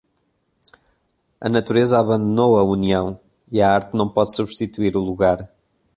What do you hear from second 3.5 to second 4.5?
e a arte não pode